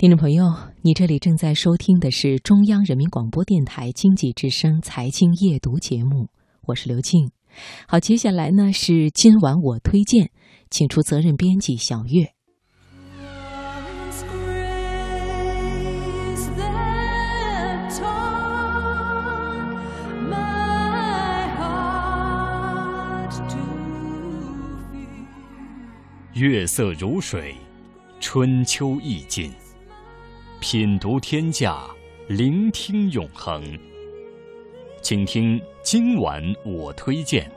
[0.00, 6.30] 听众朋友，你这里正在收听的是中央人民广播电台经济之声财经夜读节目，
[6.62, 7.30] 我是刘静。
[7.86, 10.30] 好，接下来呢是今晚我推荐，
[10.70, 12.32] 请出责任编辑小月。
[26.32, 27.54] 月色如水，
[28.18, 29.52] 春秋意境。
[30.60, 31.88] 品读天下，
[32.28, 33.62] 聆听永恒。
[35.00, 37.50] 请听今晚我推荐。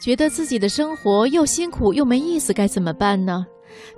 [0.00, 3.46] 觉得自己的生活又辛苦又没意思，该怎么办呢？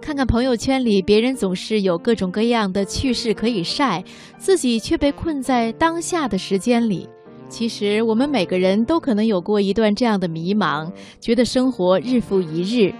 [0.01, 4.03] 看看朋友圈里，别人总是有各种各样的趣事可以晒，
[4.37, 7.09] 自己却被困在当下的时间里。
[7.49, 12.93] 其实，我们每个人都可能有过一段这样的迷茫，觉得生活日复一日。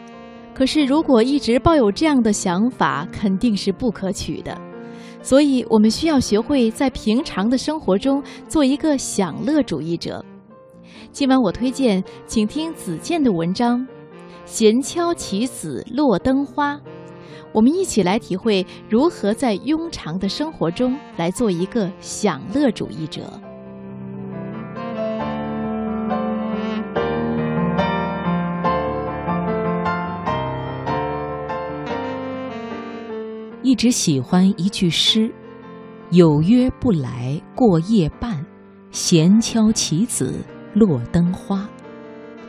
[0.55, 4.57] 可是，如果一直抱有这样的想法，肯定是不可取的。
[5.23, 10.25] 所以，我们需要学会在平常的生活中做一个享乐主义者。
[11.13, 13.81] 今晚我推荐，请听子健的文章
[14.45, 16.75] 《闲敲棋子落灯花》，
[17.53, 23.23] 我们一起来体会如何在庸常的生活中来做一个享乐主义者。
[33.63, 35.33] 一直喜欢一句诗
[36.11, 38.45] ：“有约不来过夜半，
[38.91, 40.35] 闲敲棋子。”
[40.75, 41.69] 落灯花，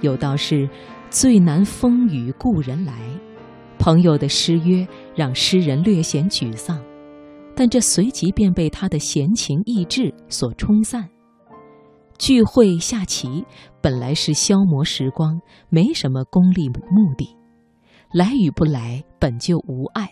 [0.01, 0.69] 有道是
[1.09, 2.93] 最难风雨故人来。
[3.77, 6.81] 朋友的失约让诗人略显沮丧，
[7.53, 11.09] 但这随即便被他的闲情逸致所冲散。
[12.17, 13.43] 聚会下棋
[13.81, 17.35] 本来是消磨时光，没什么功利目的，
[18.13, 20.09] 来与不来本就无碍。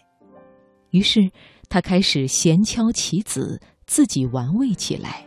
[0.90, 1.32] 于是
[1.70, 5.26] 他开始闲敲棋子，自己玩味起来，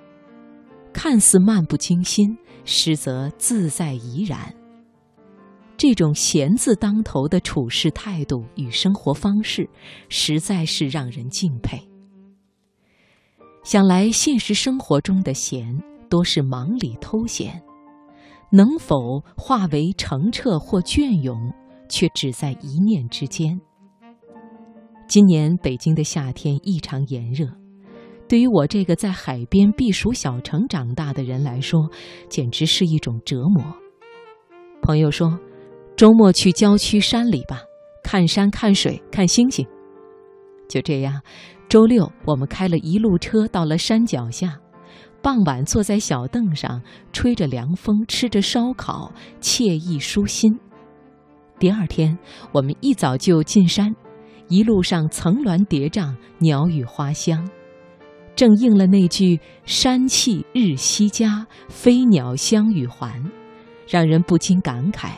[0.93, 2.37] 看似漫不经心。
[2.65, 4.55] 实则自在怡然。
[5.77, 9.69] 这种闲字当头的处事态度与生活方式，
[10.09, 11.81] 实在是让人敬佩。
[13.65, 17.61] 想来现实生活中的闲，多是忙里偷闲，
[18.51, 21.53] 能否化为澄澈或隽永，
[21.89, 23.61] 却只在一念之间。
[25.09, 27.47] 今年北京的夏天异常炎热。
[28.27, 31.89] 对于我这个在海边避暑小城长大的人来说，
[32.29, 33.63] 简直是一种折磨。
[34.83, 35.39] 朋友说，
[35.97, 37.61] 周末去郊区山里吧，
[38.03, 39.67] 看山看水看星星。
[40.69, 41.21] 就这样，
[41.69, 44.59] 周六我们开了一路车到了山脚下，
[45.23, 50.59] 傍晚坐在小凳上，吹着凉风，吃着烧烤，惬意舒心。
[51.59, 52.19] 第二天，
[52.53, 53.95] 我们一早就进山，
[54.49, 57.47] 一路上层峦叠嶂，鸟语花香。
[58.37, 63.23] 正应了那句“山气日夕佳，飞鸟相与还”，
[63.89, 65.11] 让人不禁感慨：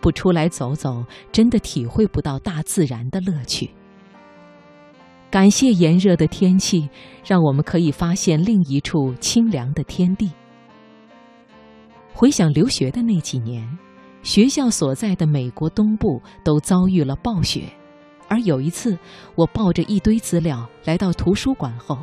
[0.00, 3.70] 不出来走走，真的体会不到大自然的乐趣。
[5.30, 6.90] 感谢炎热的天气，
[7.24, 10.32] 让我们可以发现另一处清凉的天地。
[12.12, 13.78] 回想留学的那几年，
[14.24, 17.62] 学校所在的美国东部都遭遇了暴雪，
[18.26, 18.98] 而有一次，
[19.36, 21.96] 我抱着一堆资料来到图书馆后。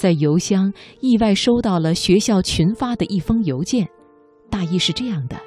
[0.00, 3.86] 在邮箱意外收到了学校群发的一封邮件，
[4.48, 5.38] 大意是这样的：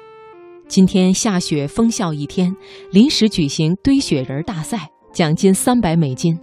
[0.68, 2.54] 今天下雪封校一天，
[2.92, 6.38] 临时举行堆雪人大赛，奖金三百美金。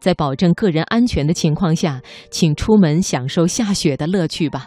[0.00, 4.66] 在保证个人安全的情况下，请出门享受下雪的乐趣吧。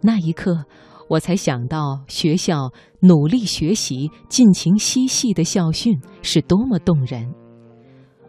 [0.00, 0.64] 那一刻，
[1.10, 7.30] 我才想到学校努力学习、尽情嬉戏的校训是多么动人。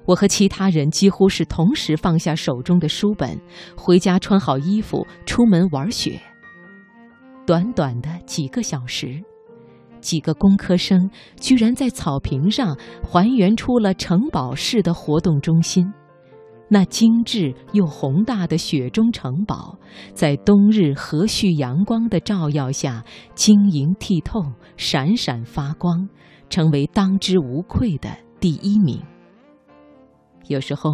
[0.05, 3.39] 我和其他人几乎是同时放下手中的书本，
[3.75, 6.19] 回家穿好衣服出门玩雪。
[7.45, 9.21] 短短的几个小时，
[10.01, 11.09] 几个工科生
[11.39, 15.85] 居然在草坪上还原出了城堡式的活动中心。
[16.69, 19.77] 那精致又宏大的雪中城堡，
[20.13, 23.03] 在冬日和煦阳光的照耀下
[23.35, 24.41] 晶莹剔透、
[24.75, 26.09] 闪闪发光，
[26.49, 28.09] 成为当之无愧的
[28.39, 28.99] 第一名。
[30.47, 30.91] 有时候，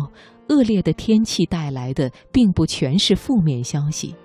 [0.50, 4.16] 恶劣的天气带来的并不全是负面消息。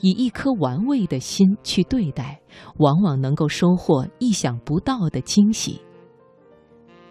[0.00, 2.40] 以一颗玩味的心去对待，
[2.78, 5.78] 往往能够收获意想不到的惊喜。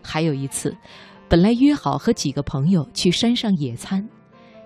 [0.02, 0.76] 还有一次，
[1.28, 4.10] 本来约好和几个朋友去山上野餐，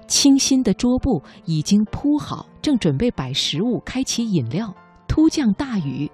[0.07, 4.73] 清新的桌布已经铺好，正准备摆食物、开启饮料，
[5.05, 6.09] 突降大雨，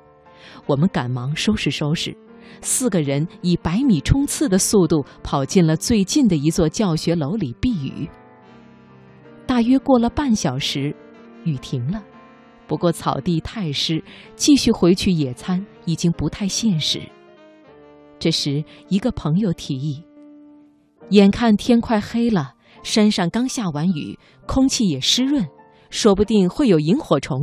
[0.66, 2.18] 我们赶忙收拾收拾，
[2.62, 8.10] 四个人以百米冲刺的速度跑进了最近的一座教学楼里避雨。
[9.46, 10.96] 大约过了半小时。
[11.46, 12.04] 雨停了，
[12.68, 14.04] 不过草地太湿，
[14.36, 17.02] 继续回去野餐已经不太现实。
[18.20, 20.04] 这时，一个朋友提议
[21.12, 25.48] ：“眼看天快黑了，山上刚下完雨，空气也湿润，
[25.90, 27.40] 说不定会有萤火虫。”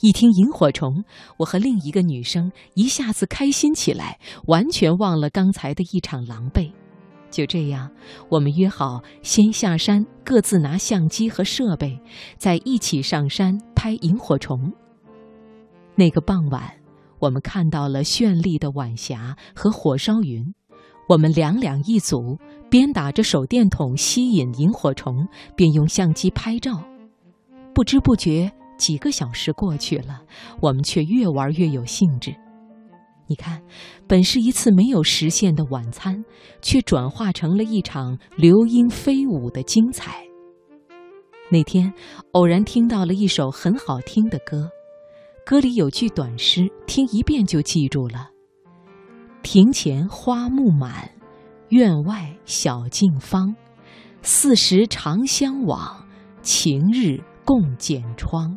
[0.00, 1.04] 一听萤火虫，
[1.38, 6.70] 我和另一个女生一下子开心起来，完全忘了刚才的一场狼狈。
[7.30, 7.90] 就这样，
[8.28, 11.98] 我们约好先下山，各自拿相机和设备，
[12.38, 14.72] 再一起上山拍萤火虫。
[15.94, 16.70] 那个傍晚，
[17.18, 20.54] 我们看到了绚丽的晚霞和火烧云。
[21.08, 22.38] 我们两两一组，
[22.68, 25.26] 边打着手电筒吸引萤火虫，
[25.56, 26.82] 边用相机拍照。
[27.74, 30.22] 不知不觉，几个小时过去了，
[30.60, 32.34] 我们却越玩越有兴致。
[33.28, 33.60] 你看，
[34.06, 36.24] 本是一次没有实现的晚餐，
[36.62, 40.24] 却转化成了一场流莺飞舞的精彩。
[41.50, 41.92] 那天
[42.32, 44.68] 偶然听到了一首很好听的歌，
[45.44, 48.30] 歌里有句短诗，听一遍就记住了
[49.42, 51.10] ：“庭前花木满，
[51.70, 53.54] 院外小径芳。
[54.22, 56.04] 四时长相往，
[56.42, 58.56] 晴日共剪窗。”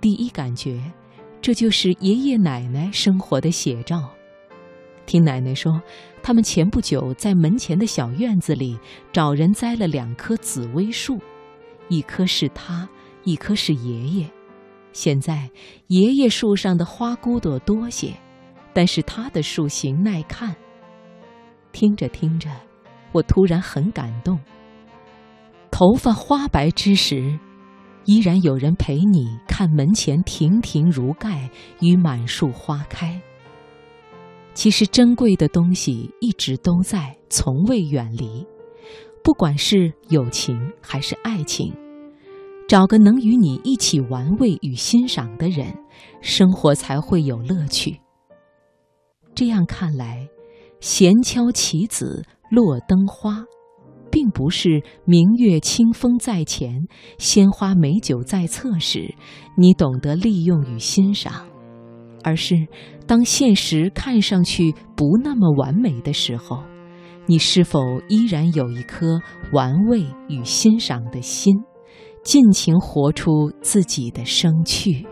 [0.00, 0.80] 第一感觉。
[1.40, 4.10] 这就是爷爷奶奶生活的写照。
[5.06, 5.80] 听奶奶说，
[6.20, 8.76] 他们前不久在门前的小院子里
[9.12, 11.18] 找人栽了两棵紫薇树，
[11.88, 12.88] 一棵是他，
[13.22, 14.28] 一棵是爷爷。
[14.92, 15.48] 现在
[15.86, 18.12] 爷爷树上的花骨朵多些，
[18.72, 20.54] 但是他的树形耐看。
[21.70, 22.50] 听着听着，
[23.12, 24.38] 我突然很感动。
[25.70, 27.38] 头发花白之时。
[28.08, 31.50] 依然有人陪你看门前亭亭如盖
[31.80, 33.20] 与满树花开。
[34.54, 38.46] 其实珍贵的东西一直都在，从未远离。
[39.22, 41.70] 不管是友情还是爱情，
[42.66, 45.66] 找个能与你一起玩味与欣赏的人，
[46.22, 48.00] 生活才会有乐趣。
[49.34, 50.26] 这样看来，
[50.80, 53.44] 闲敲棋子落灯花。
[54.10, 56.86] 并不是明月清风在前，
[57.18, 59.14] 鲜花美酒在侧时，
[59.56, 61.46] 你懂得利用与欣赏，
[62.22, 62.66] 而是
[63.06, 66.62] 当现实看上去不那么完美的时候，
[67.26, 69.20] 你是否依然有一颗
[69.52, 71.54] 玩味与欣赏的心，
[72.22, 75.06] 尽情活出自己的生趣？